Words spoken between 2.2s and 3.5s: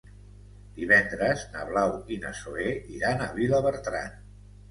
na Zoè iran a